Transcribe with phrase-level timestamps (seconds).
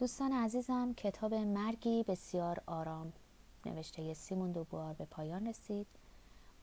[0.00, 3.12] دوستان عزیزم کتاب مرگی بسیار آرام.
[3.66, 5.86] نوشته سیمون دوبوار به پایان رسید.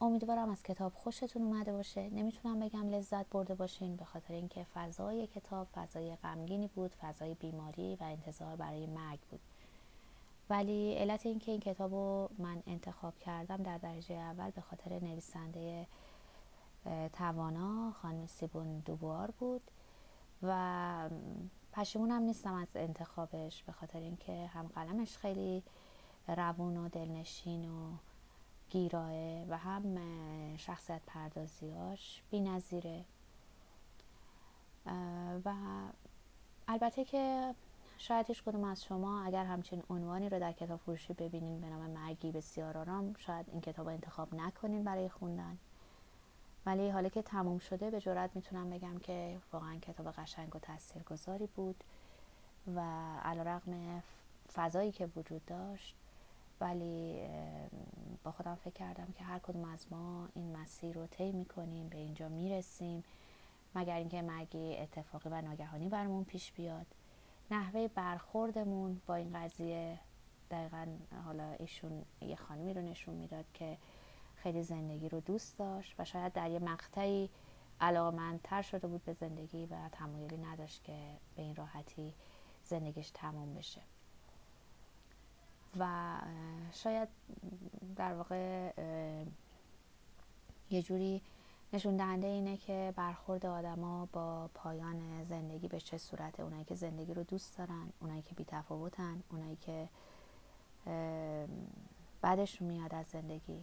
[0.01, 2.09] امیدوارم از کتاب خوشتون اومده باشه.
[2.09, 7.95] نمی‌تونم بگم لذت برده باشین به خاطر اینکه فضای کتاب فضای غمگینی بود فضای بیماری
[7.95, 9.39] و انتظار برای مرگ بود.
[10.49, 15.87] ولی علت اینکه این کتاب رو من انتخاب کردم در درجه اول به خاطر نویسنده
[17.13, 19.61] توانا خانم سیبون دوبوار بود.
[20.43, 21.09] و
[21.77, 25.63] پشیمونم نیستم از انتخابش به خاطر اینکه هم قلمش خیلی
[26.27, 27.91] روون و دلنشین و
[28.69, 29.97] گیراه و هم
[30.57, 33.05] شخصیت پردازیاش بی نظیره
[35.45, 35.53] و
[36.67, 37.55] البته که
[37.97, 41.89] شاید هیچ کدوم از شما اگر همچین عنوانی رو در کتاب فروشی ببینین به نام
[41.89, 45.57] مرگی بسیار آرام شاید این کتاب انتخاب نکنین برای خوندن.
[46.67, 51.47] ولی حالا که تموم شده به جرات می‌تونم بگم که واقعا کتاب قشنگ و تاثیرگذاری
[51.47, 51.83] بود
[52.75, 52.81] و
[53.23, 54.03] علیرغم
[54.53, 55.95] فضایی که وجود داشت
[56.61, 57.21] ولی
[58.23, 61.97] با خودم فکر کردم که هر کدوم از ما این مسیر رو طی می‌کنیم به
[61.97, 63.03] اینجا می‌رسیم
[63.75, 66.85] مگر اینکه مرگی اتفاقی و ناگهانی برمون پیش بیاد.
[67.51, 69.99] نحوه برخوردمون با این قضیه
[70.51, 70.87] دقیقا
[71.25, 73.77] حالا ایشون یه خانمی رو نشون می‌داد که
[74.43, 77.29] خیلی زندگی رو دوست داشت و شاید در یه مقطعی
[77.81, 80.97] علاقمندتر شده بود به زندگی و تمایلی نداشت که
[81.35, 82.13] به این راحتی
[82.63, 83.81] زندگیش تموم بشه.
[85.79, 86.17] و
[86.71, 87.09] شاید
[87.95, 88.71] در واقع
[90.69, 91.21] یه جوری
[91.73, 96.43] نشون دهنده اینه که برخورد آدما با پایان زندگی به چه صورته.
[96.43, 99.89] اونایی که زندگی رو دوست دارن اونایی که بیتفاوتن اونایی که
[102.21, 103.61] بعدشون میاد از زندگی.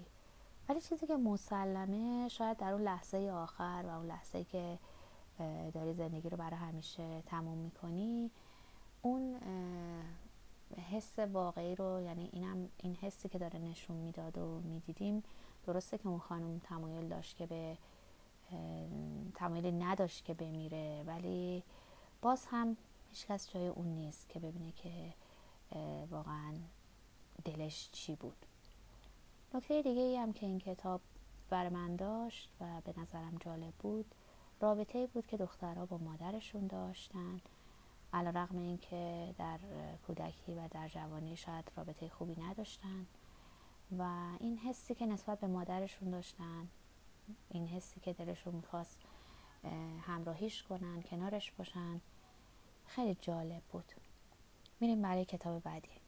[0.69, 4.79] ولی چیزی که مسلمه شاید در اون لحظه آخر و اون لحظه که
[5.75, 8.31] داری زندگی رو برای همیشه تموم می‌کنی
[9.03, 9.37] اون
[10.91, 15.23] حس واقعی رو یعنی اینم این حسی که داره نشون می‌داد و می‌دیدیم
[15.67, 17.77] درسته که اون خانم تمایل داشت که به
[19.35, 21.63] تمایلی نداشت که بمیره ولی
[22.23, 22.77] باز هم
[23.11, 25.15] هیچکس جای اون نیست که ببینه که
[26.11, 26.53] واقعا
[27.45, 28.47] دلش چی بود.
[29.55, 31.01] نکته دیگه ای هم که این کتاب
[31.51, 34.15] بر من داشت و به نظرم جالب بود
[34.61, 37.41] رابطه بود که دخترها با مادرشون داشتن.
[38.13, 39.59] علا رقم این که در
[40.07, 43.07] کودکی و در جوانی شاید رابطه خوبی نداشتن
[43.99, 46.69] و این حسی که نسبت به مادرشون داشتن
[47.51, 49.01] این حسی که دلشون می‌خواست
[50.03, 52.01] همراهیش کنن کنارش باشن
[52.87, 53.93] خیلی جالب بود.
[54.81, 56.04] میریم برای کتاب بعدی.